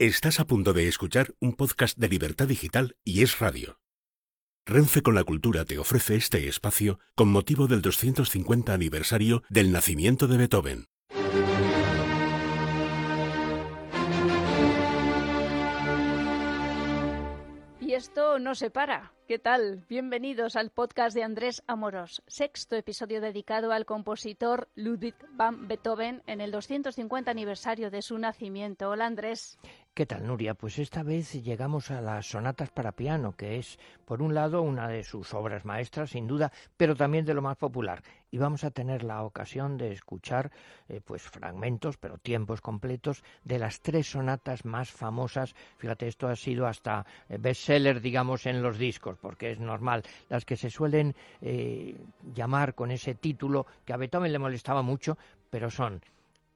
Estás 0.00 0.40
a 0.40 0.46
punto 0.46 0.72
de 0.72 0.88
escuchar 0.88 1.34
un 1.40 1.52
podcast 1.52 1.98
de 1.98 2.08
Libertad 2.08 2.48
Digital 2.48 2.96
y 3.04 3.22
es 3.22 3.38
radio. 3.38 3.78
Renfe 4.64 5.02
con 5.02 5.14
la 5.14 5.24
Cultura 5.24 5.66
te 5.66 5.78
ofrece 5.78 6.16
este 6.16 6.48
espacio 6.48 6.98
con 7.14 7.28
motivo 7.28 7.66
del 7.66 7.82
250 7.82 8.72
aniversario 8.72 9.42
del 9.50 9.70
nacimiento 9.70 10.26
de 10.26 10.38
Beethoven. 10.38 10.86
Y 17.90 17.94
esto 17.94 18.38
no 18.38 18.54
se 18.54 18.70
para. 18.70 19.12
¿Qué 19.26 19.40
tal? 19.40 19.84
Bienvenidos 19.88 20.54
al 20.54 20.70
podcast 20.70 21.14
de 21.14 21.24
Andrés 21.24 21.62
Amoros, 21.66 22.22
sexto 22.28 22.76
episodio 22.76 23.20
dedicado 23.20 23.72
al 23.72 23.84
compositor 23.84 24.68
Ludwig 24.76 25.16
van 25.32 25.66
Beethoven 25.66 26.22
en 26.26 26.40
el 26.40 26.52
250 26.52 27.30
aniversario 27.30 27.90
de 27.90 28.02
su 28.02 28.16
nacimiento. 28.16 28.90
Hola 28.90 29.06
Andrés. 29.06 29.58
¿Qué 30.00 30.06
tal, 30.06 30.26
Nuria? 30.26 30.54
Pues 30.54 30.78
esta 30.78 31.02
vez 31.02 31.30
llegamos 31.44 31.90
a 31.90 32.00
las 32.00 32.24
sonatas 32.24 32.70
para 32.70 32.92
piano, 32.92 33.32
que 33.36 33.58
es, 33.58 33.78
por 34.06 34.22
un 34.22 34.32
lado, 34.32 34.62
una 34.62 34.88
de 34.88 35.04
sus 35.04 35.34
obras 35.34 35.66
maestras, 35.66 36.12
sin 36.12 36.26
duda, 36.26 36.50
pero 36.78 36.96
también 36.96 37.26
de 37.26 37.34
lo 37.34 37.42
más 37.42 37.58
popular. 37.58 38.02
Y 38.30 38.38
vamos 38.38 38.64
a 38.64 38.70
tener 38.70 39.04
la 39.04 39.22
ocasión 39.22 39.76
de 39.76 39.92
escuchar, 39.92 40.52
eh, 40.88 41.02
pues, 41.04 41.20
fragmentos, 41.20 41.98
pero 41.98 42.16
tiempos 42.16 42.62
completos, 42.62 43.22
de 43.44 43.58
las 43.58 43.82
tres 43.82 44.10
sonatas 44.10 44.64
más 44.64 44.90
famosas. 44.90 45.54
Fíjate, 45.76 46.08
esto 46.08 46.28
ha 46.28 46.36
sido 46.36 46.66
hasta 46.66 47.04
eh, 47.28 47.36
bestseller, 47.38 48.00
digamos, 48.00 48.46
en 48.46 48.62
los 48.62 48.78
discos, 48.78 49.18
porque 49.20 49.50
es 49.50 49.60
normal. 49.60 50.02
Las 50.30 50.46
que 50.46 50.56
se 50.56 50.70
suelen 50.70 51.14
eh, 51.42 51.94
llamar 52.34 52.74
con 52.74 52.90
ese 52.90 53.16
título, 53.16 53.66
que 53.84 53.92
a 53.92 53.98
Beethoven 53.98 54.32
le 54.32 54.38
molestaba 54.38 54.80
mucho, 54.80 55.18
pero 55.50 55.70
son 55.70 56.00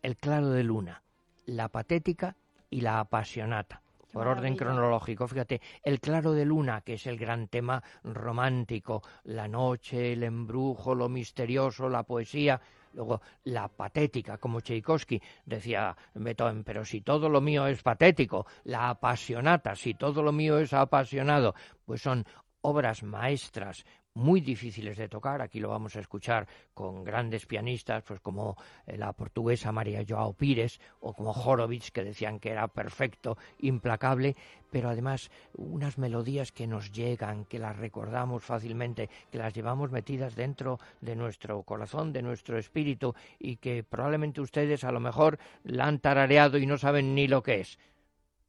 El 0.01 0.17
claro 0.17 0.49
de 0.49 0.65
luna, 0.65 1.03
La 1.45 1.69
patética 1.69 2.37
y 2.75 2.81
la 2.81 2.99
apasionata. 2.99 3.81
Por 4.13 4.27
orden 4.27 4.57
cronológico, 4.57 5.29
fíjate, 5.29 5.61
el 5.83 6.01
claro 6.01 6.33
de 6.33 6.45
luna, 6.45 6.81
que 6.81 6.95
es 6.95 7.07
el 7.07 7.17
gran 7.17 7.47
tema 7.47 7.81
romántico, 8.03 9.03
la 9.25 9.47
noche, 9.47 10.13
el 10.13 10.25
embrujo, 10.25 10.93
lo 10.95 11.09
misterioso, 11.09 11.89
la 11.89 12.03
poesía, 12.03 12.61
Luego, 12.95 13.23
la 13.43 13.67
patética, 13.67 14.39
como 14.39 14.61
Tchaikovsky 14.61 15.21
decía 15.45 15.97
Beethoven, 16.15 16.63
pero 16.63 16.85
si 16.85 17.01
todo 17.01 17.29
lo 17.29 17.41
mío 17.41 17.67
es 17.67 17.83
patético, 17.83 18.47
la 18.63 18.89
apasionata, 18.89 19.75
si 19.75 19.95
todo 19.95 20.23
lo 20.23 20.31
mío 20.31 20.61
es 20.61 20.73
apasionado, 20.73 21.57
pues 21.85 22.03
son 22.03 22.25
obras 22.61 23.03
maestras 23.03 23.85
muy 24.15 24.41
difíciles 24.41 24.97
de 24.97 25.09
tocar. 25.09 25.43
Aquí 25.43 25.61
lo 25.61 25.69
vamos 25.69 25.97
a 25.97 26.01
escuchar 26.01 26.47
con 26.73 27.05
grandes 27.05 27.47
pianistas, 27.47 28.03
pues 28.05 28.21
como 28.21 28.57
eh, 28.87 28.97
la 28.97 29.13
portuguesa 29.13 29.73
María 29.73 30.05
Joao 30.09 30.33
Pires 30.33 30.81
o 31.01 31.13
como 31.13 31.33
Horowitz, 31.33 31.91
que 31.91 32.05
decían 32.05 32.39
que 32.39 32.51
era 32.51 32.69
perfecto, 32.69 33.37
implacable, 33.59 34.37
pero 34.71 34.89
además 34.89 35.31
unas 35.57 35.99
melodías 35.99 36.53
que 36.53 36.67
nos 36.67 36.93
llegan, 36.93 37.45
que 37.45 37.59
las 37.59 37.77
recordamos 37.77 38.45
fácilmente, 38.45 39.11
que 39.31 39.39
las 39.39 39.53
llevamos 39.53 39.91
metidas 39.91 40.35
dentro 40.35 40.79
de 41.01 41.17
nuestro 41.17 41.63
corazón, 41.63 42.13
de 42.13 42.23
nuestro 42.23 42.59
espíritu 42.59 43.15
y 43.39 43.57
que 43.57 43.83
probablemente 43.83 44.41
ustedes 44.41 44.85
a 44.85 44.93
lo 44.93 45.01
mejor 45.01 45.39
la 45.65 45.87
han 45.87 45.99
tarareado 45.99 46.59
y 46.59 46.67
no 46.67 46.79
saben 46.79 47.15
ni 47.15 47.29
lo 47.29 47.43
que 47.43 47.61
es. 47.61 47.79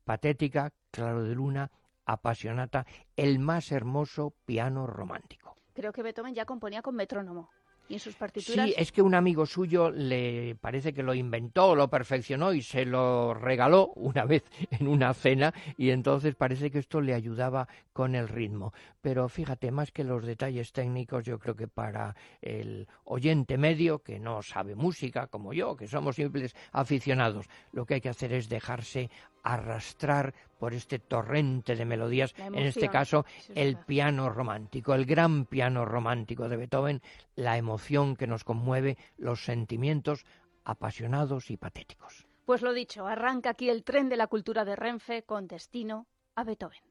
Patética, 0.04 0.72
claro 0.92 1.24
de 1.24 1.34
luna, 1.34 1.72
apasionata, 2.06 2.86
el 3.16 3.40
más 3.40 3.72
hermoso 3.72 4.34
piano 4.46 4.86
romántico. 4.86 5.45
Creo 5.76 5.92
que 5.92 6.02
Beethoven 6.02 6.34
ya 6.34 6.46
componía 6.46 6.82
con 6.82 6.96
metrónomo. 6.96 7.50
¿Y 7.88 7.96
en 7.96 8.00
sus 8.00 8.16
partituras? 8.16 8.66
Sí, 8.66 8.74
es 8.78 8.92
que 8.92 9.02
un 9.02 9.14
amigo 9.14 9.46
suyo 9.46 9.92
le 9.92 10.56
parece 10.56 10.94
que 10.94 11.04
lo 11.04 11.14
inventó, 11.14 11.76
lo 11.76 11.88
perfeccionó 11.88 12.52
y 12.54 12.64
se 12.64 12.86
lo 12.86 13.36
regaló 13.36 13.92
una 13.96 14.26
vez 14.26 14.44
en 14.72 14.88
una 14.88 15.14
cena 15.14 15.54
y 15.78 15.92
entonces 15.92 16.34
parece 16.34 16.72
que 16.72 16.80
esto 16.80 17.02
le 17.02 17.14
ayudaba 17.14 17.68
con 17.94 18.16
el 18.16 18.28
ritmo. 18.28 18.74
Pero 19.02 19.30
fíjate, 19.30 19.70
más 19.70 19.92
que 19.92 20.04
los 20.04 20.26
detalles 20.26 20.72
técnicos, 20.72 21.26
yo 21.26 21.38
creo 21.38 21.56
que 21.56 21.68
para 21.68 22.16
el 22.42 22.88
oyente 23.04 23.58
medio 23.58 24.00
que 24.00 24.18
no 24.18 24.42
sabe 24.42 24.76
música 24.76 25.28
como 25.28 25.54
yo, 25.54 25.76
que 25.76 25.88
somos 25.88 26.16
simples 26.16 26.56
aficionados, 26.72 27.48
lo 27.72 27.86
que 27.86 27.96
hay 27.96 28.02
que 28.02 28.10
hacer 28.10 28.34
es 28.34 28.50
dejarse 28.50 29.12
arrastrar 29.46 30.34
por 30.60 30.74
este 30.74 31.00
torrente 31.00 31.76
de 31.76 31.86
melodías, 31.86 32.34
en 32.38 32.56
este 32.56 32.90
caso 32.90 33.26
el 33.54 33.78
piano 33.78 34.30
romántico, 34.30 34.94
el 34.94 35.06
gran 35.06 35.46
piano 35.46 35.86
romántico 35.86 36.50
de 36.50 36.58
Beethoven, 36.58 37.02
la 37.36 37.58
emoción 37.58 38.16
que 38.16 38.28
nos 38.28 38.44
conmueve, 38.44 38.98
los 39.18 39.46
sentimientos 39.46 40.26
apasionados 40.64 41.52
y 41.52 41.58
patéticos. 41.58 42.26
Pues 42.46 42.62
lo 42.62 42.74
dicho, 42.74 43.08
arranca 43.08 43.52
aquí 43.52 43.70
el 43.70 43.84
tren 43.84 44.10
de 44.10 44.18
la 44.18 44.28
cultura 44.28 44.66
de 44.66 44.76
Renfe 44.76 45.24
con 45.24 45.48
destino 45.48 46.08
a 46.36 46.44
Beethoven. 46.44 46.82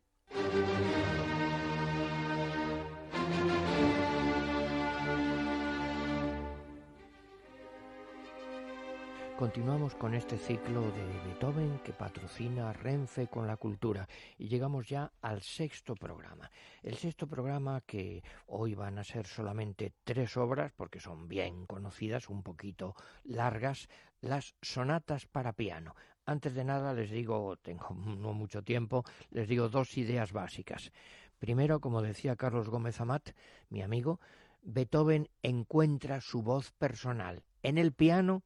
Continuamos 9.39 9.97
con 9.97 10.15
este 10.15 10.39
ciclo 10.39 10.81
de 10.93 11.05
Beethoven 11.27 11.81
que 11.81 11.93
patrocina 11.93 12.73
Renfe 12.73 13.27
con 13.27 13.49
la 13.49 13.57
cultura 13.57 14.09
y 14.39 14.47
llegamos 14.47 14.89
ya 14.89 15.11
al 15.23 15.43
sexto 15.43 15.97
programa. 15.97 16.49
El 16.85 16.95
sexto 16.97 17.27
programa 17.27 17.81
que 17.81 18.23
hoy 18.47 18.77
van 18.77 18.97
a 18.97 19.03
ser 19.03 19.27
solamente 19.27 19.93
tres 20.05 20.37
obras 20.37 20.73
porque 20.77 21.01
son 21.01 21.27
bien 21.27 21.67
conocidas, 21.67 22.29
un 22.29 22.45
poquito 22.45 22.95
largas, 23.25 23.89
las 24.21 24.55
sonatas 24.63 25.27
para 25.27 25.53
piano. 25.53 25.97
Antes 26.27 26.55
de 26.55 26.63
nada 26.63 26.95
les 26.95 27.11
digo, 27.11 27.57
tengo 27.57 27.89
no 28.17 28.35
mucho 28.35 28.63
tiempo, 28.63 29.03
les 29.31 29.49
digo 29.49 29.69
dos 29.69 29.99
ideas 29.99 30.33
básicas. 30.33 30.93
Primero, 31.41 31.81
como 31.81 32.03
decía 32.03 32.37
Carlos 32.37 32.69
Gómez 32.69 33.01
Amat, 33.01 33.31
mi 33.69 33.83
amigo, 33.83 34.21
Beethoven 34.63 35.29
encuentra 35.43 36.21
su 36.21 36.41
voz 36.43 36.71
personal 36.71 37.43
en 37.65 37.79
el 37.79 37.93
piano 37.93 38.45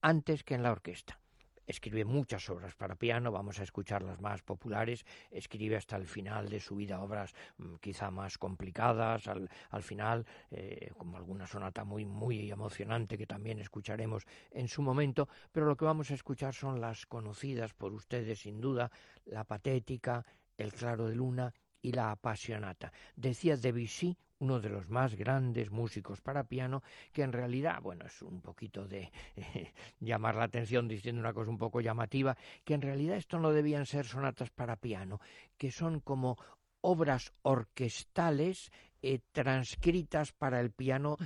antes 0.00 0.44
que 0.44 0.54
en 0.54 0.62
la 0.62 0.72
orquesta. 0.72 1.18
Escribe 1.66 2.04
muchas 2.04 2.50
obras 2.50 2.74
para 2.74 2.96
piano, 2.96 3.30
vamos 3.30 3.60
a 3.60 3.62
escuchar 3.62 4.02
las 4.02 4.20
más 4.20 4.42
populares, 4.42 5.06
escribe 5.30 5.76
hasta 5.76 5.94
el 5.94 6.08
final 6.08 6.48
de 6.48 6.58
su 6.58 6.74
vida 6.74 7.00
obras 7.00 7.32
mm, 7.58 7.76
quizá 7.76 8.10
más 8.10 8.38
complicadas, 8.38 9.28
al, 9.28 9.82
final, 9.82 10.26
eh, 10.50 10.90
como 10.98 11.16
alguna 11.16 11.46
sonata 11.46 11.84
muy, 11.84 12.04
muy 12.04 12.50
emocionante 12.50 13.16
que 13.16 13.26
también 13.26 13.60
escucharemos 13.60 14.26
en 14.50 14.66
su 14.66 14.82
momento, 14.82 15.28
pero 15.52 15.66
lo 15.66 15.76
que 15.76 15.84
vamos 15.84 16.10
a 16.10 16.14
escuchar 16.14 16.54
son 16.54 16.80
las 16.80 17.06
conocidas 17.06 17.72
por 17.72 17.92
ustedes 17.92 18.40
sin 18.40 18.60
duda, 18.60 18.90
la 19.26 19.44
patética, 19.44 20.26
el 20.56 20.72
claro 20.72 21.06
de 21.06 21.14
luna 21.14 21.54
y 21.80 21.92
la 21.92 22.10
apasionata. 22.10 22.92
Decía 23.14 23.56
Debussy 23.56 24.18
uno 24.40 24.60
de 24.60 24.68
los 24.68 24.88
más 24.88 25.14
grandes 25.14 25.70
músicos 25.70 26.20
para 26.20 26.44
piano, 26.44 26.82
que 27.12 27.22
en 27.22 27.32
realidad, 27.32 27.80
bueno, 27.80 28.06
es 28.06 28.20
un 28.22 28.40
poquito 28.40 28.86
de 28.86 29.10
llamar 30.00 30.36
la 30.36 30.44
atención 30.44 30.88
diciendo 30.88 31.20
una 31.20 31.32
cosa 31.32 31.50
un 31.50 31.58
poco 31.58 31.80
llamativa, 31.80 32.36
que 32.64 32.74
en 32.74 32.82
realidad 32.82 33.16
esto 33.16 33.38
no 33.38 33.52
debían 33.52 33.86
ser 33.86 34.06
sonatas 34.06 34.50
para 34.50 34.76
piano, 34.76 35.20
que 35.56 35.70
son 35.70 36.00
como 36.00 36.36
obras 36.80 37.32
orquestales 37.42 38.70
eh, 39.02 39.20
transcritas 39.32 40.32
para 40.32 40.60
el 40.60 40.72
piano 40.72 41.16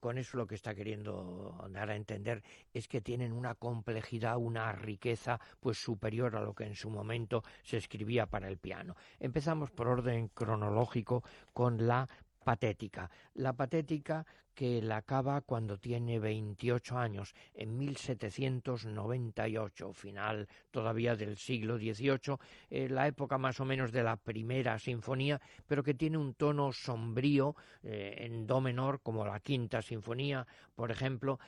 con 0.00 0.18
eso 0.18 0.36
lo 0.36 0.46
que 0.46 0.54
está 0.54 0.74
queriendo 0.74 1.62
dar 1.70 1.90
a 1.90 1.96
entender 1.96 2.42
es 2.72 2.88
que 2.88 3.00
tienen 3.00 3.32
una 3.32 3.54
complejidad, 3.54 4.36
una 4.38 4.72
riqueza 4.72 5.40
pues 5.60 5.78
superior 5.78 6.36
a 6.36 6.40
lo 6.40 6.54
que 6.54 6.64
en 6.64 6.74
su 6.74 6.90
momento 6.90 7.42
se 7.62 7.76
escribía 7.76 8.26
para 8.26 8.48
el 8.48 8.58
piano. 8.58 8.96
Empezamos 9.18 9.70
por 9.70 9.88
orden 9.88 10.28
cronológico 10.28 11.22
con 11.52 11.86
la 11.86 12.08
patética. 12.44 13.08
La 13.34 13.52
patética 13.52 14.24
que 14.54 14.80
la 14.80 14.98
acaba 14.98 15.40
cuando 15.40 15.78
tiene 15.78 16.18
28 16.18 16.98
años, 16.98 17.34
en 17.54 17.76
1798, 17.76 19.92
final 19.92 20.48
todavía 20.70 21.16
del 21.16 21.36
siglo 21.36 21.78
XVIII, 21.78 22.36
eh, 22.70 22.88
la 22.88 23.06
época 23.06 23.38
más 23.38 23.60
o 23.60 23.64
menos 23.64 23.92
de 23.92 24.02
la 24.02 24.16
primera 24.16 24.78
sinfonía, 24.78 25.40
pero 25.66 25.82
que 25.82 25.94
tiene 25.94 26.18
un 26.18 26.34
tono 26.34 26.72
sombrío 26.72 27.56
eh, 27.82 28.16
en 28.18 28.46
do 28.46 28.60
menor, 28.60 29.00
como 29.02 29.26
la 29.26 29.40
quinta 29.40 29.82
sinfonía, 29.82 30.46
por 30.74 30.90
ejemplo. 30.90 31.38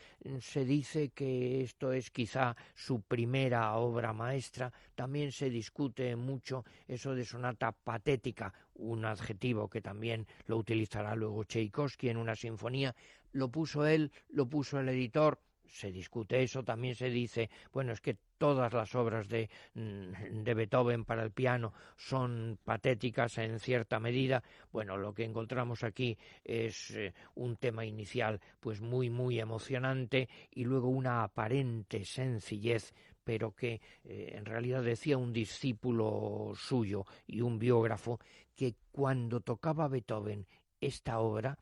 Se 0.40 0.64
dice 0.64 1.10
que 1.10 1.62
esto 1.62 1.92
es 1.92 2.10
quizá 2.10 2.56
su 2.74 3.02
primera 3.02 3.74
obra 3.76 4.12
maestra. 4.12 4.72
También 4.94 5.32
se 5.32 5.50
discute 5.50 6.16
mucho 6.16 6.64
eso 6.88 7.14
de 7.14 7.24
sonata 7.24 7.72
patética, 7.72 8.52
un 8.74 9.04
adjetivo 9.04 9.68
que 9.68 9.80
también 9.80 10.26
lo 10.46 10.56
utilizará 10.56 11.14
luego 11.14 11.44
Tchaikovsky 11.44 12.08
en 12.08 12.16
una 12.16 12.36
sinfonía, 12.36 12.94
lo 13.32 13.50
puso 13.50 13.86
él, 13.86 14.12
lo 14.30 14.48
puso 14.48 14.80
el 14.80 14.88
editor, 14.88 15.38
se 15.68 15.90
discute 15.92 16.42
eso, 16.42 16.62
también 16.62 16.94
se 16.94 17.10
dice, 17.10 17.50
bueno, 17.72 17.92
es 17.92 18.00
que 18.00 18.16
todas 18.38 18.72
las 18.72 18.94
obras 18.94 19.28
de, 19.28 19.48
mm, 19.74 20.42
de, 20.42 20.54
Beethoven 20.54 21.04
para 21.04 21.22
el 21.22 21.32
piano 21.32 21.72
son 21.96 22.58
patéticas 22.64 23.38
en 23.38 23.58
cierta 23.58 23.98
medida. 23.98 24.42
Bueno, 24.72 24.96
lo 24.96 25.14
que 25.14 25.24
encontramos 25.24 25.82
aquí 25.84 26.16
es 26.44 26.90
eh, 26.90 27.14
un 27.34 27.56
tema 27.56 27.84
inicial 27.84 28.40
pues 28.60 28.80
muy 28.80 29.10
muy 29.10 29.40
emocionante 29.40 30.28
y 30.50 30.64
luego 30.64 30.88
una 30.88 31.22
aparente 31.22 32.04
sencillez 32.04 32.92
pero 33.24 33.56
que 33.56 33.80
eh, 34.04 34.34
en 34.36 34.44
realidad 34.44 34.84
decía 34.84 35.18
un 35.18 35.32
discípulo 35.32 36.52
suyo 36.54 37.04
y 37.26 37.40
un 37.40 37.58
biógrafo 37.58 38.20
que 38.54 38.76
cuando 38.92 39.40
tocaba 39.40 39.88
Beethoven 39.88 40.46
esta 40.80 41.18
obra 41.18 41.58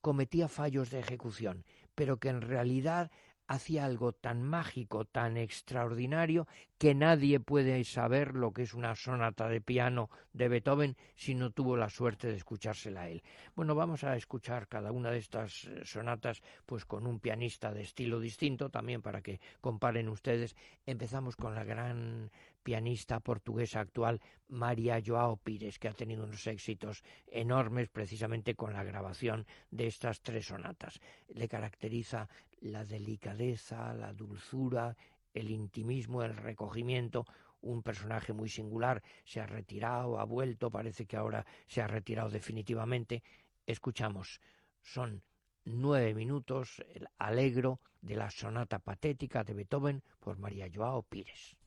cometía 0.00 0.48
fallos 0.48 0.90
de 0.90 1.00
ejecución, 1.00 1.64
pero 1.94 2.18
que 2.18 2.28
en 2.28 2.40
realidad 2.40 3.10
hacía 3.48 3.86
algo 3.86 4.12
tan 4.12 4.42
mágico, 4.42 5.06
tan 5.06 5.38
extraordinario, 5.38 6.46
que 6.76 6.94
nadie 6.94 7.40
puede 7.40 7.82
saber 7.82 8.34
lo 8.34 8.52
que 8.52 8.62
es 8.62 8.74
una 8.74 8.94
sonata 8.94 9.48
de 9.48 9.62
piano 9.62 10.10
de 10.34 10.48
Beethoven 10.48 10.96
si 11.16 11.34
no 11.34 11.50
tuvo 11.50 11.76
la 11.76 11.88
suerte 11.88 12.28
de 12.28 12.36
escuchársela 12.36 13.02
a 13.02 13.08
él. 13.08 13.22
Bueno, 13.56 13.74
vamos 13.74 14.04
a 14.04 14.16
escuchar 14.16 14.68
cada 14.68 14.92
una 14.92 15.10
de 15.10 15.18
estas 15.18 15.64
eh, 15.64 15.80
sonatas 15.84 16.42
pues 16.66 16.84
con 16.84 17.06
un 17.06 17.20
pianista 17.20 17.72
de 17.72 17.80
estilo 17.80 18.20
distinto, 18.20 18.68
también 18.68 19.00
para 19.00 19.22
que 19.22 19.40
comparen 19.62 20.10
ustedes. 20.10 20.54
Empezamos 20.84 21.34
con 21.34 21.54
la 21.54 21.64
gran 21.64 22.30
pianista 22.68 23.18
portuguesa 23.20 23.80
actual 23.80 24.20
María 24.48 25.00
Joao 25.02 25.38
Pires, 25.38 25.78
que 25.78 25.88
ha 25.88 25.94
tenido 25.94 26.24
unos 26.24 26.46
éxitos 26.46 27.02
enormes 27.26 27.88
precisamente 27.88 28.54
con 28.56 28.74
la 28.74 28.84
grabación 28.84 29.46
de 29.70 29.86
estas 29.86 30.20
tres 30.20 30.48
sonatas. 30.48 31.00
Le 31.28 31.48
caracteriza 31.48 32.28
la 32.60 32.84
delicadeza, 32.84 33.94
la 33.94 34.12
dulzura, 34.12 34.94
el 35.32 35.50
intimismo, 35.50 36.22
el 36.22 36.36
recogimiento, 36.36 37.24
un 37.62 37.82
personaje 37.82 38.34
muy 38.34 38.50
singular, 38.50 39.02
se 39.24 39.40
ha 39.40 39.46
retirado, 39.46 40.20
ha 40.20 40.24
vuelto, 40.24 40.70
parece 40.70 41.06
que 41.06 41.16
ahora 41.16 41.46
se 41.66 41.80
ha 41.80 41.86
retirado 41.86 42.28
definitivamente. 42.28 43.22
Escuchamos, 43.64 44.42
son 44.82 45.22
nueve 45.64 46.12
minutos, 46.12 46.84
el 46.94 47.08
alegro 47.16 47.80
de 48.02 48.16
la 48.16 48.30
sonata 48.30 48.78
patética 48.78 49.42
de 49.42 49.54
Beethoven 49.54 50.02
por 50.20 50.36
María 50.36 50.68
Joao 50.70 51.02
Pires. 51.02 51.57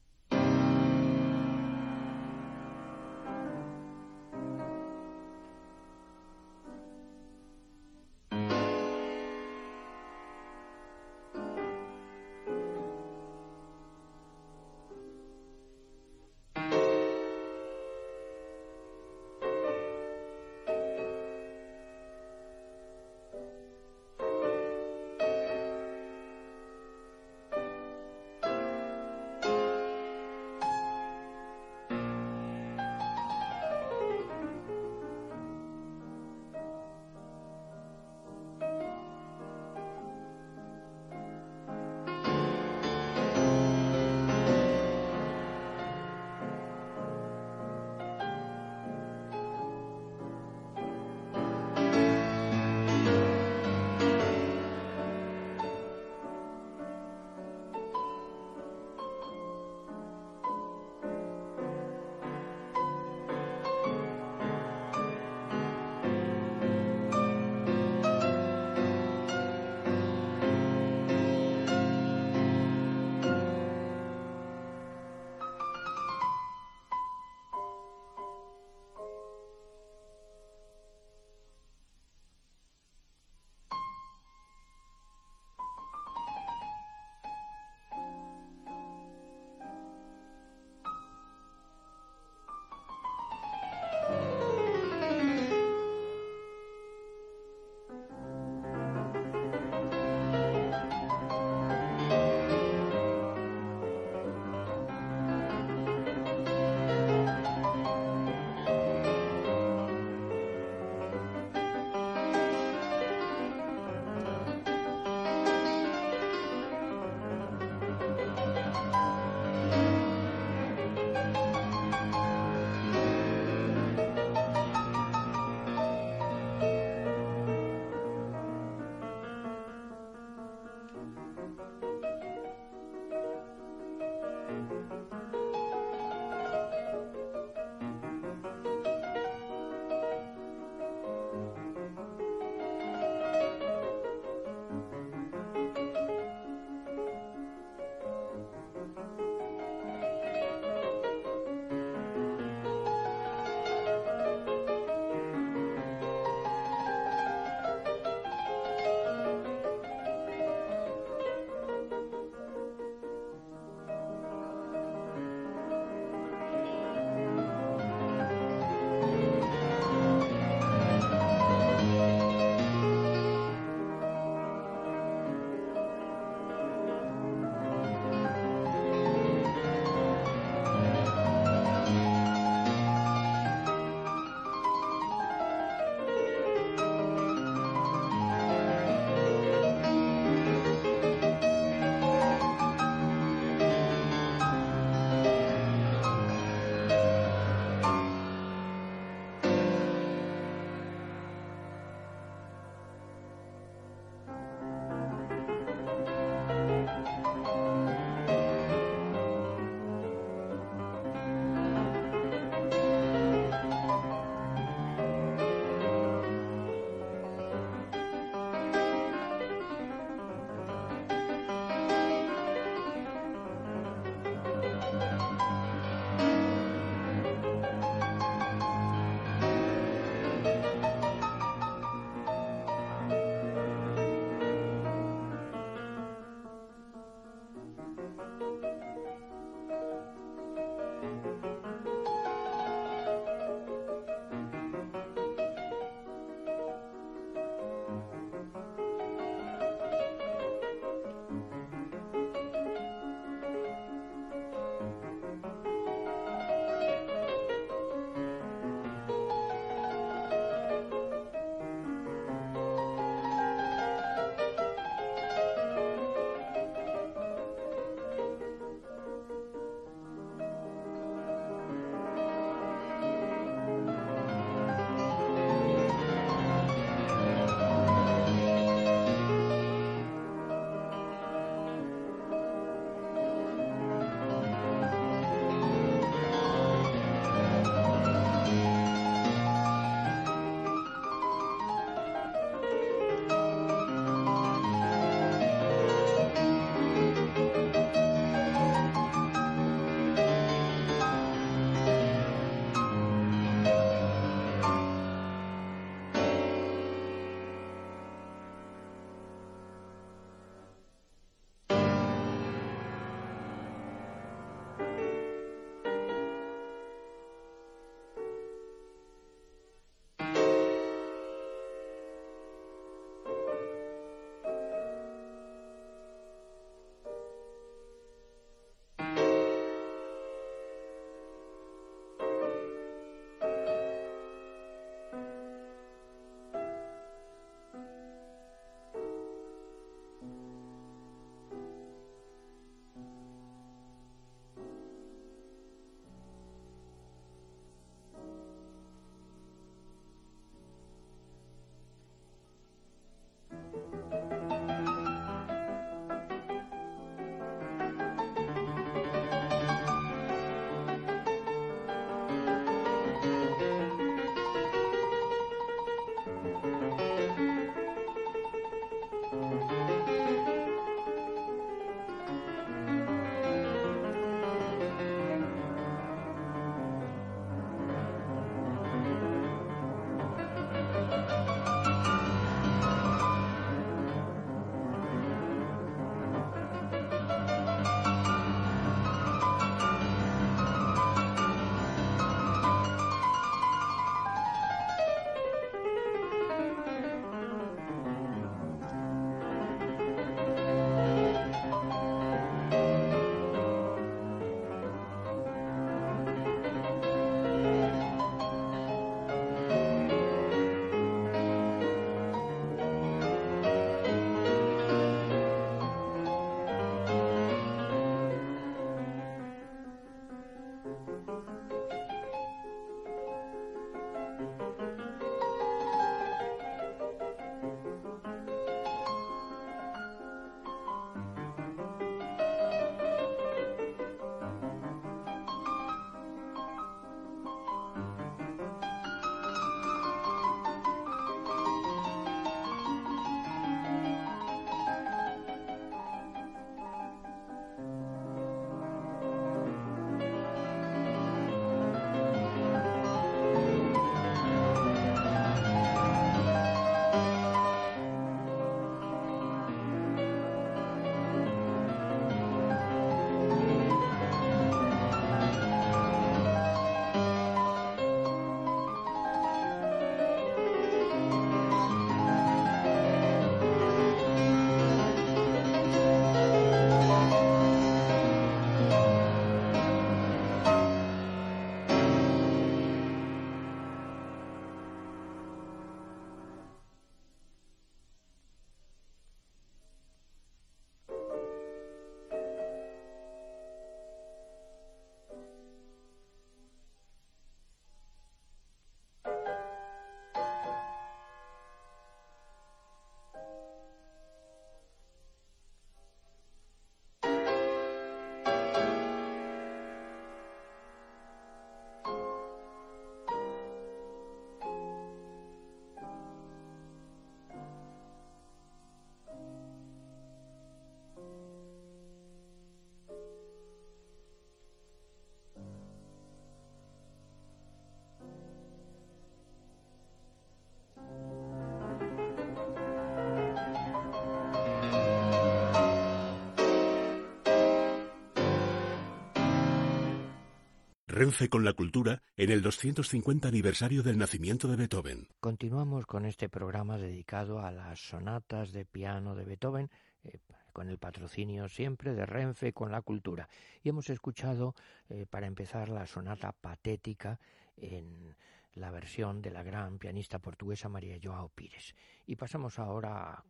Renfe 541.21 541.49
con 541.49 541.63
la 541.63 541.73
cultura 541.73 542.23
en 542.35 542.49
el 542.49 542.63
250 542.63 543.47
aniversario 543.47 544.01
del 544.01 544.17
nacimiento 544.17 544.67
de 544.67 544.75
Beethoven. 544.75 545.27
Continuamos 545.39 546.07
con 546.07 546.25
este 546.25 546.49
programa 546.49 546.97
dedicado 546.97 547.59
a 547.59 547.69
las 547.69 547.99
sonatas 547.99 548.71
de 548.71 548.85
piano 548.85 549.35
de 549.35 549.45
Beethoven, 549.45 549.91
eh, 550.23 550.39
con 550.73 550.89
el 550.89 550.97
patrocinio 550.97 551.69
siempre 551.69 552.15
de 552.15 552.25
Renfe 552.25 552.73
con 552.73 552.91
la 552.91 553.03
cultura. 553.03 553.47
Y 553.83 553.89
hemos 553.89 554.09
escuchado, 554.09 554.73
eh, 555.09 555.27
para 555.29 555.45
empezar, 555.45 555.89
la 555.89 556.07
sonata 556.07 556.53
patética 556.53 557.39
en 557.77 558.35
la 558.73 558.89
versión 558.89 559.43
de 559.43 559.51
la 559.51 559.61
gran 559.61 559.99
pianista 559.99 560.39
portuguesa 560.39 560.89
María 560.89 561.19
Joao 561.21 561.49
Pires. 561.49 561.93
Y 562.25 562.35
pasamos 562.35 562.79
ahora 562.79 563.33
a 563.35 563.43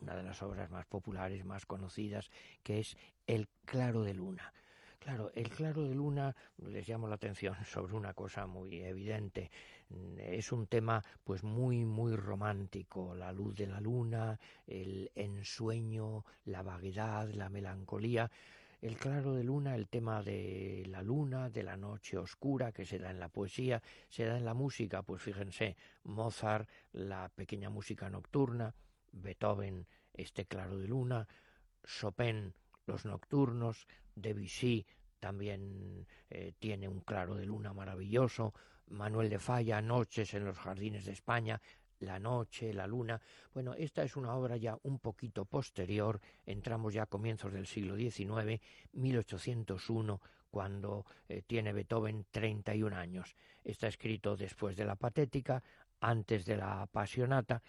una 0.00 0.16
de 0.16 0.22
las 0.22 0.42
obras 0.42 0.70
más 0.70 0.86
populares, 0.86 1.44
más 1.44 1.66
conocidas, 1.66 2.30
que 2.62 2.78
es 2.78 2.96
El 3.26 3.50
Claro 3.66 4.02
de 4.02 4.14
Luna. 4.14 4.54
Claro, 4.98 5.30
el 5.34 5.48
claro 5.48 5.82
de 5.84 5.94
luna 5.94 6.34
les 6.58 6.86
llamo 6.88 7.08
la 7.08 7.14
atención 7.14 7.54
sobre 7.64 7.94
una 7.94 8.14
cosa 8.14 8.46
muy 8.46 8.80
evidente. 8.80 9.50
Es 10.18 10.52
un 10.52 10.66
tema 10.66 11.02
pues 11.24 11.42
muy 11.42 11.84
muy 11.84 12.14
romántico, 12.14 13.14
la 13.14 13.32
luz 13.32 13.54
de 13.56 13.66
la 13.66 13.80
luna, 13.80 14.38
el 14.66 15.10
ensueño, 15.14 16.24
la 16.44 16.62
vaguedad, 16.62 17.28
la 17.30 17.48
melancolía. 17.48 18.30
El 18.80 18.96
claro 18.96 19.34
de 19.34 19.42
luna, 19.42 19.74
el 19.74 19.88
tema 19.88 20.22
de 20.22 20.84
la 20.86 21.02
luna, 21.02 21.48
de 21.50 21.64
la 21.64 21.76
noche 21.76 22.16
oscura 22.16 22.70
que 22.70 22.84
se 22.84 22.98
da 22.98 23.10
en 23.10 23.18
la 23.18 23.28
poesía, 23.28 23.82
se 24.08 24.24
da 24.24 24.36
en 24.38 24.44
la 24.44 24.54
música, 24.54 25.02
pues 25.02 25.20
fíjense, 25.22 25.76
Mozart, 26.04 26.68
la 26.92 27.28
pequeña 27.28 27.70
música 27.70 28.08
nocturna, 28.08 28.72
Beethoven, 29.10 29.86
este 30.14 30.44
claro 30.44 30.78
de 30.78 30.86
luna, 30.86 31.26
Chopin, 31.84 32.54
los 32.88 33.04
nocturnos, 33.04 33.86
Debussy 34.16 34.84
también 35.20 36.06
eh, 36.30 36.54
tiene 36.58 36.88
un 36.88 37.00
claro 37.00 37.34
de 37.34 37.46
luna 37.46 37.72
maravilloso, 37.72 38.54
Manuel 38.88 39.28
de 39.28 39.38
Falla, 39.38 39.80
Noches 39.82 40.32
en 40.34 40.44
los 40.44 40.58
jardines 40.58 41.04
de 41.04 41.12
España, 41.12 41.60
La 42.00 42.20
noche, 42.20 42.72
la 42.72 42.86
luna. 42.86 43.20
Bueno, 43.52 43.74
esta 43.74 44.04
es 44.04 44.14
una 44.16 44.32
obra 44.34 44.56
ya 44.56 44.78
un 44.84 45.00
poquito 45.00 45.44
posterior, 45.44 46.20
entramos 46.46 46.94
ya 46.94 47.02
a 47.02 47.06
comienzos 47.06 47.52
del 47.52 47.66
siglo 47.66 47.96
XIX, 47.96 48.60
1801, 48.92 50.20
cuando 50.48 51.04
eh, 51.28 51.42
tiene 51.44 51.72
Beethoven 51.72 52.26
31 52.30 52.96
años. 52.96 53.34
Está 53.64 53.88
escrito 53.88 54.36
después 54.36 54.76
de 54.76 54.84
la 54.84 54.94
patética, 54.94 55.62
antes 56.00 56.46
de 56.46 56.56
la 56.56 56.82
apasionata, 56.82 57.62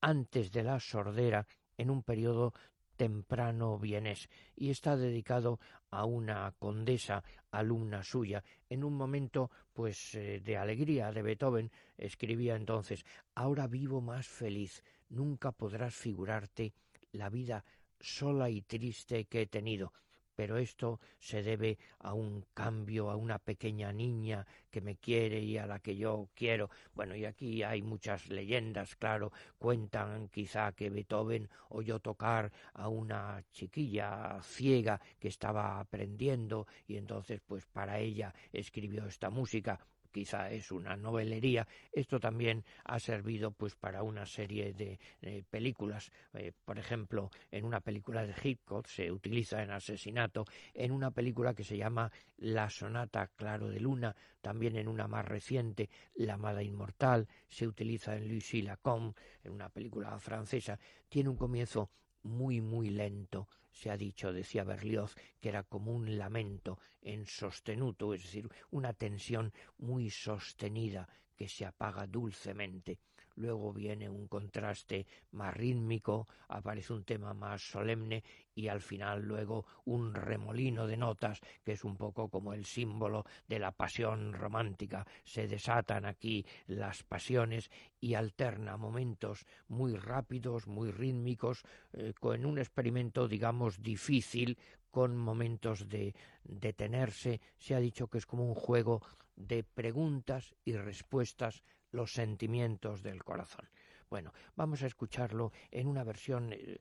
antes 0.00 0.50
de 0.50 0.64
la 0.64 0.80
sordera, 0.80 1.46
en 1.78 1.90
un 1.90 2.02
periodo 2.02 2.52
temprano 2.96 3.78
vienes 3.78 4.28
y 4.56 4.70
está 4.70 4.96
dedicado 4.96 5.60
a 5.90 6.04
una 6.04 6.52
condesa 6.58 7.22
alumna 7.50 8.02
suya. 8.02 8.42
En 8.68 8.84
un 8.84 8.94
momento 8.94 9.50
pues 9.72 10.14
eh, 10.14 10.40
de 10.40 10.56
alegría 10.56 11.12
de 11.12 11.22
Beethoven 11.22 11.70
escribía 11.96 12.56
entonces 12.56 13.04
ahora 13.34 13.66
vivo 13.66 14.00
más 14.00 14.26
feliz. 14.26 14.82
Nunca 15.08 15.52
podrás 15.52 15.94
figurarte 15.94 16.72
la 17.12 17.28
vida 17.28 17.64
sola 18.00 18.50
y 18.50 18.62
triste 18.62 19.26
que 19.26 19.42
he 19.42 19.46
tenido 19.46 19.92
pero 20.36 20.58
esto 20.58 21.00
se 21.18 21.42
debe 21.42 21.78
a 21.98 22.12
un 22.12 22.44
cambio, 22.54 23.10
a 23.10 23.16
una 23.16 23.38
pequeña 23.38 23.92
niña 23.92 24.46
que 24.70 24.82
me 24.82 24.96
quiere 24.96 25.40
y 25.40 25.56
a 25.56 25.66
la 25.66 25.80
que 25.80 25.96
yo 25.96 26.28
quiero. 26.34 26.70
Bueno, 26.94 27.16
y 27.16 27.24
aquí 27.24 27.62
hay 27.62 27.82
muchas 27.82 28.28
leyendas, 28.28 28.94
claro, 28.94 29.32
cuentan 29.58 30.28
quizá 30.28 30.72
que 30.72 30.90
Beethoven 30.90 31.48
oyó 31.70 31.98
tocar 31.98 32.52
a 32.74 32.88
una 32.88 33.42
chiquilla 33.50 34.38
ciega 34.42 35.00
que 35.18 35.28
estaba 35.28 35.80
aprendiendo 35.80 36.66
y 36.86 36.96
entonces 36.96 37.40
pues 37.40 37.64
para 37.66 37.98
ella 37.98 38.34
escribió 38.52 39.06
esta 39.06 39.30
música 39.30 39.80
quizá 40.16 40.50
es 40.50 40.72
una 40.72 40.96
novelería, 40.96 41.68
esto 41.92 42.18
también 42.18 42.64
ha 42.84 42.98
servido 42.98 43.50
pues 43.50 43.74
para 43.74 44.02
una 44.02 44.24
serie 44.24 44.72
de 44.72 44.98
películas, 45.50 46.10
eh, 46.32 46.52
por 46.64 46.78
ejemplo, 46.78 47.30
en 47.50 47.66
una 47.66 47.80
película 47.80 48.26
de 48.26 48.32
Hitchcock 48.42 48.86
se 48.86 49.12
utiliza 49.12 49.62
en 49.62 49.72
Asesinato, 49.72 50.46
en 50.72 50.92
una 50.92 51.10
película 51.10 51.52
que 51.52 51.64
se 51.64 51.76
llama 51.76 52.10
La 52.38 52.70
sonata 52.70 53.26
Claro 53.36 53.68
de 53.68 53.78
Luna, 53.78 54.16
también 54.40 54.76
en 54.76 54.88
una 54.88 55.06
más 55.06 55.26
reciente, 55.26 55.90
La 56.14 56.34
amada 56.34 56.62
inmortal, 56.62 57.28
se 57.50 57.68
utiliza 57.68 58.16
en 58.16 58.26
Lucie 58.26 58.62
Lacombe, 58.62 59.20
en 59.44 59.52
una 59.52 59.68
película 59.68 60.18
francesa, 60.18 60.78
tiene 61.10 61.28
un 61.28 61.36
comienzo 61.36 61.90
muy 62.22 62.62
muy 62.62 62.88
lento, 62.88 63.48
se 63.76 63.90
ha 63.90 63.96
dicho, 63.96 64.32
decía 64.32 64.64
Berlioz, 64.64 65.14
que 65.38 65.50
era 65.50 65.62
como 65.62 65.92
un 65.92 66.16
lamento 66.16 66.78
en 67.02 67.26
sostenuto, 67.26 68.14
es 68.14 68.22
decir, 68.22 68.48
una 68.70 68.94
tensión 68.94 69.52
muy 69.76 70.08
sostenida 70.08 71.06
que 71.36 71.46
se 71.46 71.66
apaga 71.66 72.06
dulcemente 72.06 72.98
luego 73.36 73.72
viene 73.72 74.08
un 74.08 74.26
contraste 74.26 75.06
más 75.32 75.54
rítmico, 75.54 76.26
aparece 76.48 76.92
un 76.92 77.04
tema 77.04 77.34
más 77.34 77.62
solemne 77.62 78.22
y 78.54 78.68
al 78.68 78.80
final 78.80 79.22
luego 79.22 79.66
un 79.84 80.14
remolino 80.14 80.86
de 80.86 80.96
notas 80.96 81.40
que 81.64 81.72
es 81.72 81.84
un 81.84 81.96
poco 81.96 82.28
como 82.28 82.52
el 82.52 82.64
símbolo 82.64 83.24
de 83.46 83.58
la 83.58 83.72
pasión 83.72 84.32
romántica. 84.32 85.06
Se 85.24 85.46
desatan 85.46 86.06
aquí 86.06 86.44
las 86.66 87.02
pasiones 87.02 87.70
y 88.00 88.14
alterna 88.14 88.76
momentos 88.76 89.46
muy 89.68 89.94
rápidos, 89.96 90.66
muy 90.66 90.90
rítmicos, 90.90 91.62
eh, 91.92 92.12
con 92.18 92.44
un 92.44 92.58
experimento 92.58 93.28
digamos 93.28 93.82
difícil 93.82 94.58
con 94.90 95.16
momentos 95.16 95.88
de 95.90 96.14
detenerse. 96.42 97.40
Se 97.58 97.74
ha 97.74 97.80
dicho 97.80 98.08
que 98.08 98.18
es 98.18 98.26
como 98.26 98.46
un 98.46 98.54
juego 98.54 99.02
de 99.36 99.62
preguntas 99.62 100.54
y 100.64 100.72
respuestas 100.72 101.62
los 101.90 102.12
sentimientos 102.12 103.02
del 103.02 103.24
corazón. 103.24 103.68
Bueno, 104.08 104.32
vamos 104.54 104.82
a 104.82 104.86
escucharlo 104.86 105.52
en 105.70 105.88
una 105.88 106.04
versión, 106.04 106.52
eh, 106.52 106.78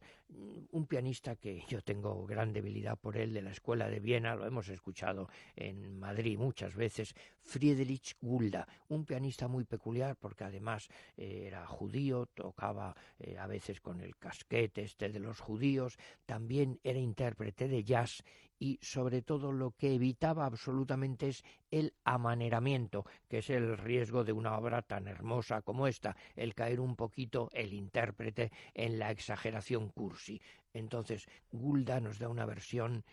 un 0.72 0.86
pianista 0.86 1.36
que 1.36 1.64
yo 1.68 1.82
tengo 1.82 2.24
gran 2.28 2.54
debilidad 2.54 2.98
por 2.98 3.18
él, 3.18 3.34
de 3.34 3.42
la 3.42 3.50
Escuela 3.50 3.90
de 3.90 4.00
Viena, 4.00 4.36
lo 4.36 4.46
hemos 4.46 4.70
escuchado 4.70 5.28
en 5.56 5.98
Madrid 5.98 6.38
muchas 6.38 6.76
veces, 6.76 7.16
Friedrich 7.42 8.16
Gulda, 8.22 8.68
un 8.90 9.06
pianista 9.06 9.48
muy 9.48 9.64
peculiar 9.64 10.16
porque 10.16 10.44
además 10.44 10.88
eh, 11.18 11.46
era 11.48 11.66
judío, 11.66 12.28
tocaba 12.28 12.96
eh, 13.18 13.38
a 13.40 13.48
veces 13.48 13.82
con 13.82 14.02
el 14.02 14.18
casquete 14.18 14.84
este 14.84 15.10
de 15.10 15.20
los 15.20 15.40
judíos, 15.40 15.98
también 16.28 16.80
era 16.84 17.00
intérprete 17.00 17.68
de 17.68 17.84
jazz 17.84 18.24
y 18.60 18.80
sobre 18.82 19.22
todo 19.22 19.52
lo 19.52 19.72
que 19.72 19.96
evitaba 19.96 20.46
absolutamente 20.46 21.28
es 21.28 21.44
el 21.72 21.94
amaneramiento, 22.04 23.06
que 23.28 23.40
es 23.40 23.50
el 23.50 23.78
riesgo 23.78 24.24
de 24.24 24.32
una 24.32 24.58
obra 24.58 24.82
tan 24.82 25.08
hermosa 25.08 25.62
como 25.62 25.88
esta, 25.88 26.16
el 26.36 26.54
caer 26.54 26.80
un 26.80 26.96
poquito 26.96 27.50
el 27.54 27.74
intérprete 27.74 28.52
en 28.74 29.00
la 29.00 29.12
exageración 29.12 29.90
cursi. 29.90 30.42
Entonces, 30.74 31.28
Gulda 31.52 32.00
nos 32.00 32.20
da 32.20 32.30
una 32.30 32.46
versión 32.46 33.04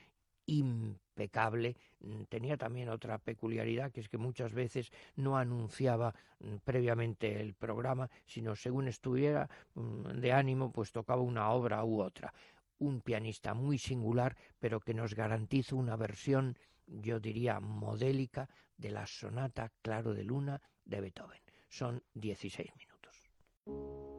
impecable. 0.46 1.76
Mm, 2.00 2.22
tenía 2.24 2.57
también 2.57 2.88
otra 2.88 3.18
peculiaridad, 3.18 3.92
que 3.92 4.00
es 4.00 4.09
que 4.09 4.18
muchas 4.18 4.52
veces 4.52 4.90
no 5.16 5.37
anunciaba 5.37 6.14
mm, 6.40 6.57
previamente 6.64 7.40
el 7.40 7.55
programa, 7.55 8.11
sino 8.26 8.57
según 8.57 8.88
estuviera 8.88 9.48
mm, 9.74 10.20
de 10.20 10.33
ánimo, 10.33 10.72
pues 10.72 10.92
tocaba 10.92 11.22
una 11.22 11.50
obra 11.50 11.85
u 11.85 12.00
otra 12.00 12.33
un 12.83 13.01
pianista 13.01 13.55
muy 13.55 13.79
singular, 13.79 14.37
pero 14.59 14.81
que 14.81 14.95
nos 14.95 15.14
garantiza 15.14 15.77
una 15.77 15.97
versión, 15.97 16.59
yo 16.87 17.21
diría, 17.21 17.61
modélica 17.61 18.49
de 18.77 18.90
la 18.90 19.07
sonata 19.07 19.73
Claro 19.83 20.14
de 20.14 20.25
Luna 20.25 20.61
de 20.85 21.01
Beethoven. 21.01 21.40
Son 21.68 22.03
16 22.14 22.71
minutos. 22.77 24.12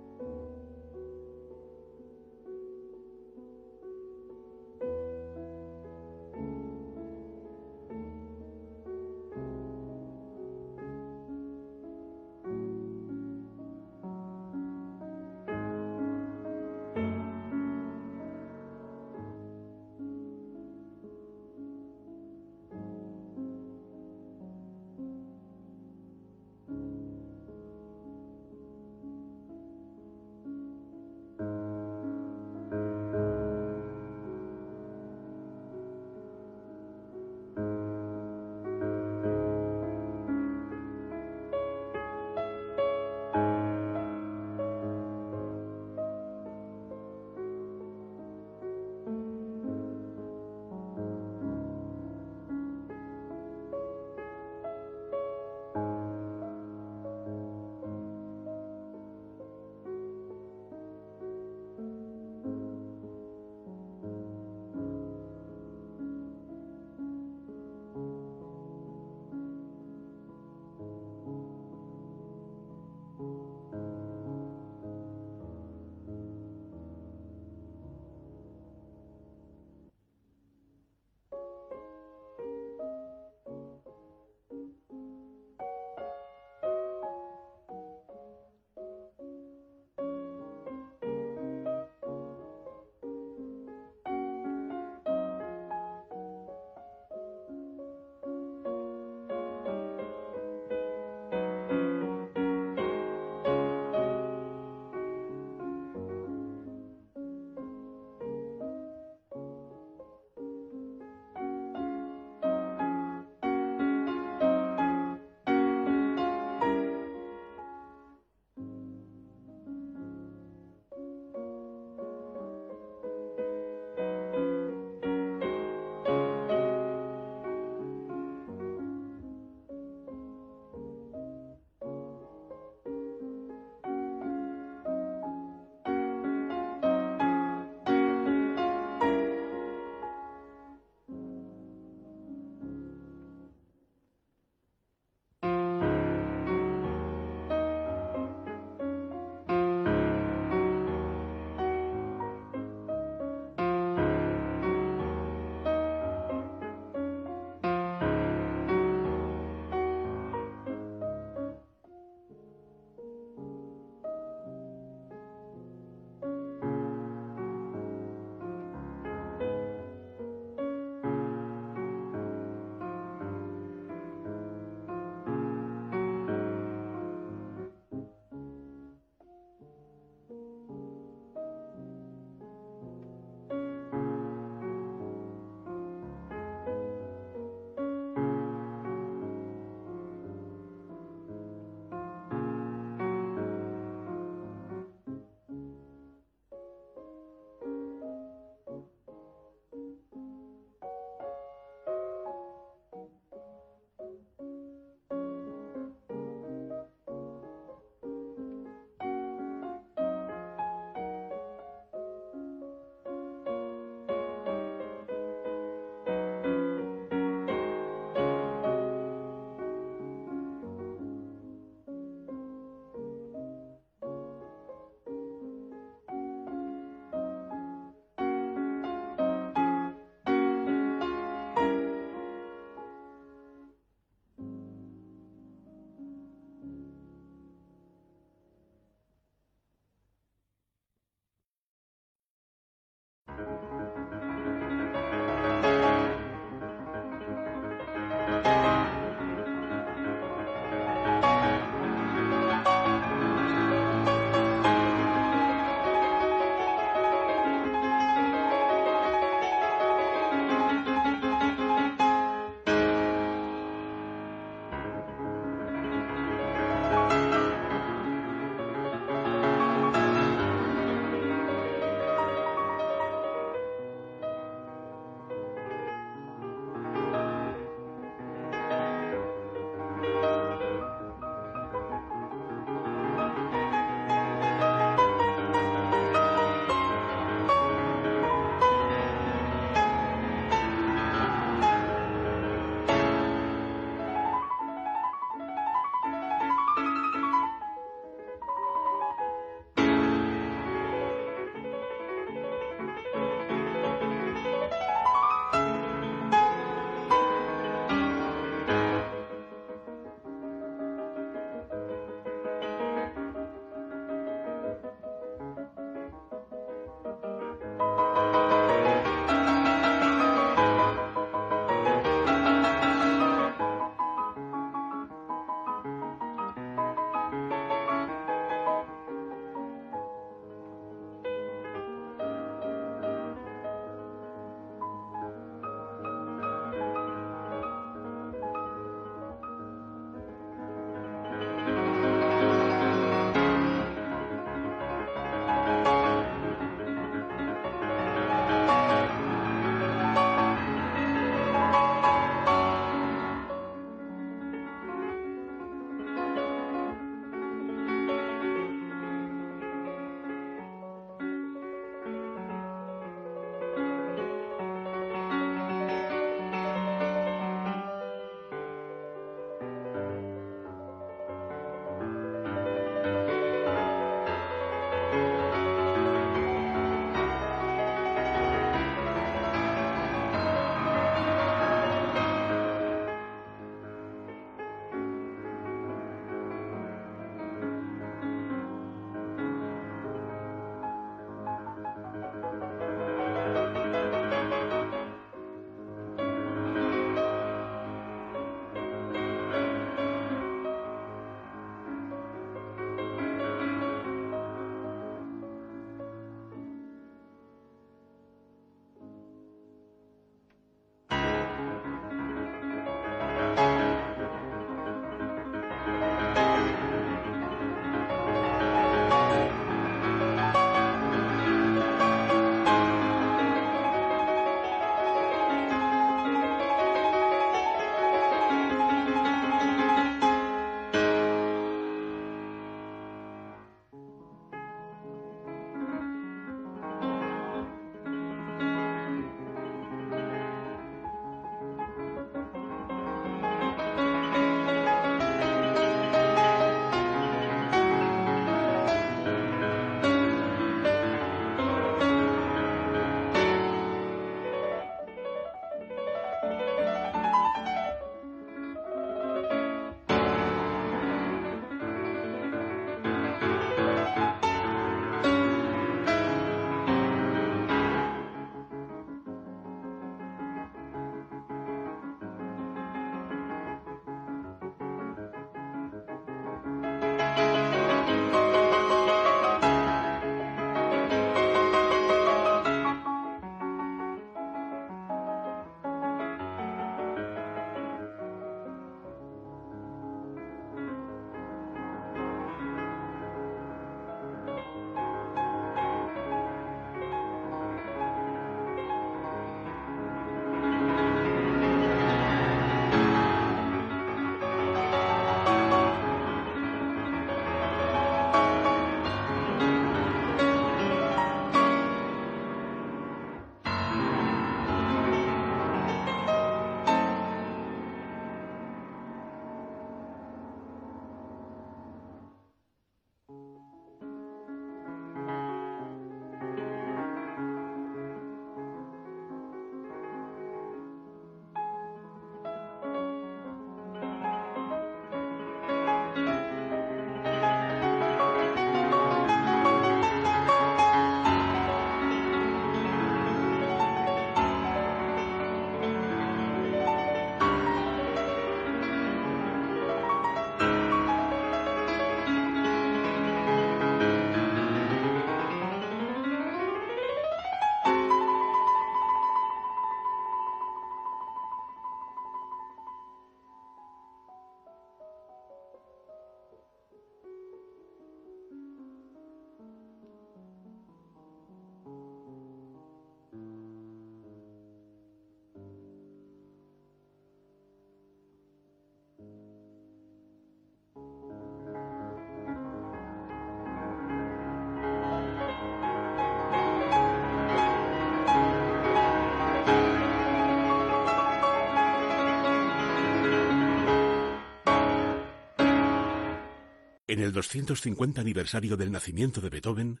En 597.10 597.18
el 597.18 597.32
250 597.32 598.20
aniversario 598.20 598.76
del 598.76 598.92
nacimiento 598.92 599.40
de 599.40 599.50
Beethoven, 599.50 600.00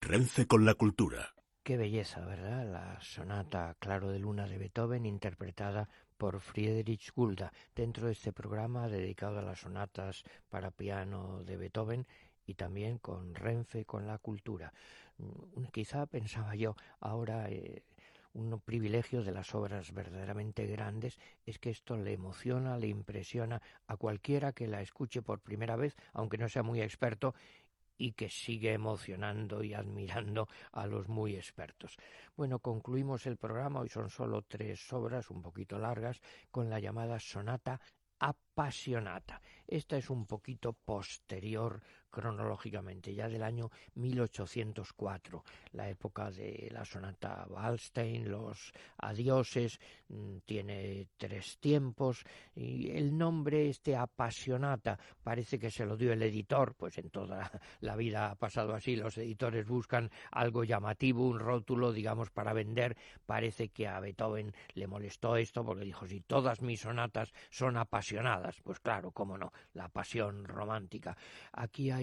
Renfe 0.00 0.48
con 0.48 0.64
la 0.64 0.74
cultura. 0.74 1.32
Qué 1.62 1.76
belleza, 1.76 2.26
¿verdad? 2.26 2.68
La 2.68 3.00
sonata 3.00 3.76
Claro 3.78 4.10
de 4.10 4.18
Luna 4.18 4.48
de 4.48 4.58
Beethoven, 4.58 5.06
interpretada 5.06 5.88
por 6.16 6.40
Friedrich 6.40 7.12
Gulda, 7.14 7.52
dentro 7.76 8.06
de 8.06 8.12
este 8.14 8.32
programa 8.32 8.88
dedicado 8.88 9.38
a 9.38 9.42
las 9.42 9.60
sonatas 9.60 10.24
para 10.48 10.72
piano 10.72 11.44
de 11.44 11.58
Beethoven 11.58 12.08
y 12.44 12.54
también 12.54 12.98
con 12.98 13.36
Renfe 13.36 13.84
con 13.84 14.08
la 14.08 14.18
cultura. 14.18 14.72
Mm, 15.18 15.66
quizá 15.72 16.06
pensaba 16.06 16.56
yo 16.56 16.74
ahora 16.98 17.48
eh, 17.50 17.84
un 18.38 18.60
privilegio 18.60 19.22
de 19.22 19.32
las 19.32 19.54
obras 19.54 19.92
verdaderamente 19.92 20.66
grandes 20.66 21.18
es 21.44 21.58
que 21.58 21.70
esto 21.70 21.96
le 21.96 22.12
emociona, 22.12 22.78
le 22.78 22.86
impresiona 22.86 23.60
a 23.86 23.96
cualquiera 23.96 24.52
que 24.52 24.68
la 24.68 24.80
escuche 24.80 25.22
por 25.22 25.40
primera 25.40 25.76
vez, 25.76 25.96
aunque 26.12 26.38
no 26.38 26.48
sea 26.48 26.62
muy 26.62 26.80
experto, 26.80 27.34
y 28.00 28.12
que 28.12 28.28
sigue 28.28 28.72
emocionando 28.72 29.64
y 29.64 29.74
admirando 29.74 30.48
a 30.70 30.86
los 30.86 31.08
muy 31.08 31.34
expertos. 31.34 31.96
Bueno, 32.36 32.60
concluimos 32.60 33.26
el 33.26 33.36
programa, 33.36 33.80
hoy 33.80 33.88
son 33.88 34.08
solo 34.08 34.42
tres 34.42 34.92
obras 34.92 35.30
un 35.30 35.42
poquito 35.42 35.78
largas, 35.78 36.20
con 36.52 36.70
la 36.70 36.78
llamada 36.78 37.18
sonata 37.18 37.80
apasionata. 38.20 39.40
Esta 39.66 39.96
es 39.96 40.10
un 40.10 40.26
poquito 40.26 40.72
posterior 40.72 41.80
cronológicamente, 42.10 43.14
ya 43.14 43.28
del 43.28 43.42
año 43.42 43.70
1804, 43.94 45.44
la 45.72 45.88
época 45.88 46.30
de 46.30 46.68
la 46.72 46.84
sonata 46.84 47.46
Wallstein, 47.48 48.30
los 48.30 48.72
adioses, 48.98 49.78
mm, 50.08 50.38
tiene 50.44 51.08
tres 51.16 51.58
tiempos 51.58 52.24
y 52.54 52.90
el 52.90 53.16
nombre 53.16 53.68
este 53.68 53.96
apasionata 53.96 54.98
parece 55.22 55.58
que 55.58 55.70
se 55.70 55.84
lo 55.84 55.96
dio 55.96 56.12
el 56.12 56.22
editor, 56.22 56.74
pues 56.74 56.98
en 56.98 57.10
toda 57.10 57.50
la 57.80 57.96
vida 57.96 58.30
ha 58.30 58.34
pasado 58.34 58.74
así, 58.74 58.96
los 58.96 59.18
editores 59.18 59.66
buscan 59.66 60.10
algo 60.30 60.64
llamativo, 60.64 61.26
un 61.26 61.38
rótulo, 61.38 61.92
digamos, 61.92 62.30
para 62.30 62.52
vender, 62.52 62.96
parece 63.26 63.68
que 63.68 63.86
a 63.86 64.00
Beethoven 64.00 64.52
le 64.74 64.86
molestó 64.86 65.36
esto 65.36 65.64
porque 65.64 65.84
dijo, 65.84 66.06
si 66.06 66.20
todas 66.20 66.62
mis 66.62 66.80
sonatas 66.80 67.32
son 67.50 67.76
apasionadas, 67.76 68.56
pues 68.62 68.80
claro, 68.80 69.10
cómo 69.10 69.36
no, 69.36 69.52
la 69.74 69.88
pasión 69.88 70.44
romántica. 70.44 71.16
Aquí 71.52 71.90
hay 71.90 71.97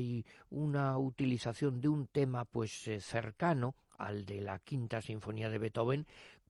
una 0.50 0.98
utilización 0.98 1.82
de 1.82 1.88
un 1.88 2.08
tema 2.08 2.46
pues 2.46 2.88
eh, 2.88 3.00
cercano 3.00 3.76
al 3.98 4.26
de 4.26 4.41
la 4.41 4.60
quinta 4.60 5.02
sinfonía 5.02 5.50
de 5.50 5.58
Beethoven, 5.58 6.06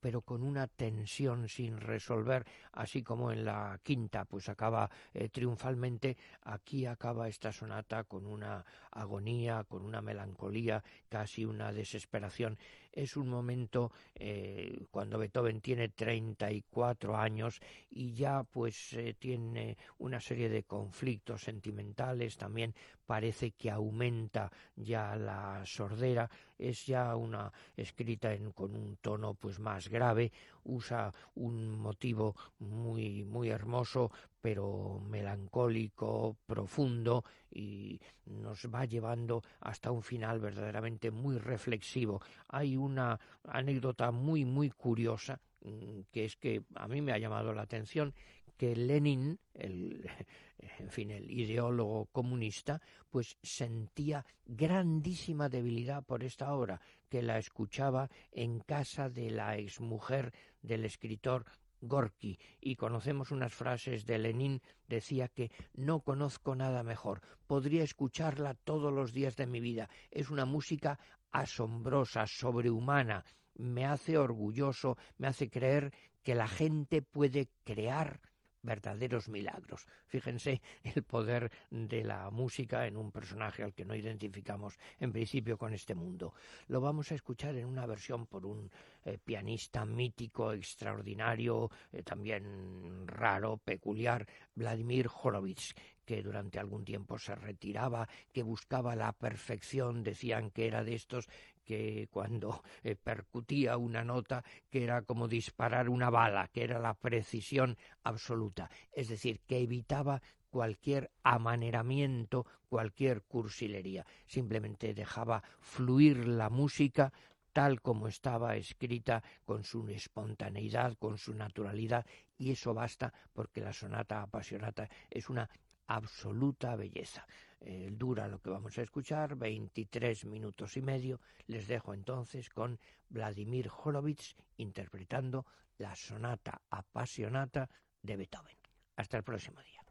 pero 0.06 0.22
con 0.22 0.44
una 0.44 0.68
tensión 0.68 1.50
sin 1.50 1.80
resolver, 1.80 2.46
así 2.74 3.02
como 3.02 3.32
en 3.32 3.44
la 3.44 3.80
quinta, 3.82 4.26
pues 4.26 4.50
acaba 4.50 4.88
eh, 5.16 5.30
triunfalmente, 5.30 6.16
aquí 6.44 6.86
acaba 6.86 7.28
esta 7.28 7.52
sonata 7.52 8.04
con 8.04 8.28
una 8.28 8.64
agonía, 8.92 9.64
con 9.64 9.84
una 9.84 10.04
melancolía, 10.04 10.84
casi 11.10 11.44
una 11.44 11.74
desesperación. 11.74 12.60
Es 12.96 13.18
un 13.18 13.28
momento 13.28 13.92
eh, 14.16 14.86
cuando 14.90 15.20
Beethoven 15.20 15.60
tiene 15.60 15.90
34 15.90 17.18
años 17.18 17.60
y 17.90 18.14
ya 18.14 18.44
pues 18.44 18.94
eh, 18.94 19.16
tiene 19.20 19.78
una 19.98 20.22
serie 20.22 20.48
de 20.48 20.64
conflictos 20.64 21.44
sentimentales, 21.44 22.38
también 22.38 22.74
parece 23.06 23.52
que 23.52 23.70
aumenta 23.70 24.50
ya 24.78 25.18
la 25.18 25.62
sordera, 25.66 26.30
es 26.58 26.86
ya 26.86 27.16
una 27.18 27.52
escrita 27.76 28.34
en, 28.34 28.54
con 28.54 28.74
un 28.74 28.96
tono 29.02 29.34
pues 29.34 29.60
más 29.60 29.90
grave, 29.90 30.32
usa 30.66 31.14
un 31.36 31.78
motivo 31.80 32.36
muy 32.60 33.24
muy 33.24 33.50
hermoso 33.50 34.12
pero 34.42 35.00
melancólico, 35.10 36.38
profundo 36.46 37.24
y 37.50 38.00
nos 38.28 38.68
va 38.68 38.86
llevando 38.86 39.42
hasta 39.62 39.90
un 39.90 40.04
final 40.04 40.40
verdaderamente 40.40 41.10
muy 41.10 41.40
reflexivo. 41.40 42.22
Hay 42.50 42.78
una 42.78 43.20
anécdota 43.44 44.12
muy 44.12 44.46
muy 44.46 44.70
curiosa 44.70 45.40
mm, 45.62 46.02
que 46.12 46.26
es 46.26 46.36
que 46.36 46.62
a 46.76 46.88
mí 46.88 47.02
me 47.02 47.12
ha 47.12 47.18
llamado 47.18 47.54
la 47.54 47.64
atención 47.64 48.14
que 48.58 48.76
Lenin, 48.76 49.40
el, 49.54 50.10
en 50.80 50.90
fin, 50.90 51.12
el 51.12 51.30
ideólogo 51.32 52.06
comunista, 52.12 52.82
pues 53.10 53.38
sentía 53.42 54.26
grandísima 54.46 55.50
debilidad 55.50 56.04
por 56.04 56.24
esta 56.24 56.54
obra, 56.54 56.82
que 57.10 57.22
la 57.22 57.38
escuchaba 57.38 58.10
en 58.32 58.60
casa 58.60 59.10
de 59.10 59.32
la 59.32 59.58
exmujer 59.58 60.34
del 60.66 60.86
escritor 60.86 61.46
Gorky 61.82 62.40
y 62.60 62.76
conocemos 62.76 63.32
unas 63.32 63.54
frases 63.54 64.06
de 64.06 64.18
Lenin, 64.18 64.62
decía 64.88 65.28
que 65.28 65.52
no 65.74 66.02
conozco 66.02 66.56
nada 66.56 66.84
mejor, 66.84 67.22
podría 67.48 67.84
escucharla 67.84 68.54
todos 68.54 68.92
los 68.92 69.14
días 69.14 69.36
de 69.36 69.46
mi 69.46 69.60
vida, 69.60 69.90
es 70.12 70.30
una 70.30 70.46
música 70.46 71.00
asombrosa, 71.32 72.26
sobrehumana, 72.28 73.24
me 73.56 73.86
hace 73.86 74.18
orgulloso, 74.18 74.98
me 75.18 75.28
hace 75.28 75.50
creer 75.50 75.94
que 76.24 76.36
la 76.36 76.48
gente 76.48 77.02
puede 77.02 77.50
crear 77.64 78.20
verdaderos 78.66 79.30
milagros. 79.30 79.86
Fíjense 80.08 80.62
el 80.84 81.04
poder 81.04 81.52
de 81.70 82.04
la 82.04 82.30
música 82.32 82.88
en 82.88 82.98
un 82.98 83.12
personaje 83.12 83.64
al 83.64 83.74
que 83.74 83.86
no 83.86 83.96
identificamos 83.96 84.78
en 85.00 85.12
principio 85.12 85.58
con 85.58 85.74
este 85.74 85.96
mundo. 85.96 86.34
Lo 86.68 86.82
vamos 86.82 87.12
a 87.12 87.16
escuchar 87.16 87.56
en 87.56 87.66
una 87.66 87.86
versión 87.86 88.26
por 88.26 88.46
un 88.46 88.70
eh, 89.06 89.18
pianista 89.24 89.86
mítico, 89.86 90.52
extraordinario, 90.52 91.70
eh, 91.92 92.04
también 92.04 93.08
raro, 93.08 93.58
peculiar, 93.58 94.26
Vladimir 94.56 95.08
Horowitz, 95.22 95.76
que 96.06 96.22
durante 96.22 96.60
algún 96.60 96.86
tiempo 96.86 97.18
se 97.18 97.36
retiraba, 97.36 98.08
que 98.32 98.44
buscaba 98.44 98.96
la 98.96 99.12
perfección, 99.12 100.04
decían 100.04 100.52
que 100.52 100.68
era 100.68 100.84
de 100.84 100.96
estos 100.96 101.28
que 101.66 102.08
cuando 102.12 102.62
eh, 102.84 102.96
percutía 102.96 103.78
una 103.78 104.04
nota, 104.04 104.44
que 104.70 104.84
era 104.84 105.02
como 105.02 105.28
disparar 105.28 105.90
una 105.90 106.10
bala, 106.10 106.48
que 106.54 106.64
era 106.64 106.80
la 106.80 106.94
precisión 106.94 107.78
absoluta, 108.04 108.70
es 108.94 109.10
decir, 109.10 109.42
que 109.48 109.60
evitaba 109.60 110.22
cualquier 110.50 111.12
amaneramiento, 111.24 112.46
cualquier 112.70 113.24
cursilería, 113.24 114.06
simplemente 114.26 114.94
dejaba 114.94 115.44
fluir 115.60 116.28
la 116.28 116.50
música 116.50 117.12
tal 117.56 117.82
como 117.82 118.10
estaba 118.10 118.58
escrita, 118.58 119.24
con 119.46 119.64
su 119.64 119.88
espontaneidad, 119.88 120.98
con 120.98 121.18
su 121.18 121.34
naturalidad, 121.34 122.06
y 122.38 122.52
eso 122.52 122.74
basta 122.74 123.14
porque 123.32 123.62
la 123.62 123.72
sonata 123.72 124.22
apasionata 124.22 124.90
es 125.10 125.30
una 125.30 125.50
absoluta 125.88 126.76
belleza. 126.76 127.26
Eh, 127.62 127.90
dura 127.92 128.28
lo 128.28 128.40
que 128.40 128.50
vamos 128.50 128.78
a 128.78 128.82
escuchar, 128.82 129.36
23 129.36 130.26
minutos 130.26 130.78
y 130.78 130.82
medio. 130.82 131.20
Les 131.48 131.68
dejo 131.68 131.94
entonces 131.94 132.50
con 132.50 132.80
Vladimir 133.10 133.70
Horowitz 133.84 134.36
interpretando 134.58 135.46
la 135.78 135.96
sonata 135.96 136.62
apasionata 136.70 137.70
de 138.02 138.18
Beethoven. 138.18 138.58
Hasta 138.96 139.18
el 139.18 139.24
próximo 139.24 139.60
día. 139.62 139.82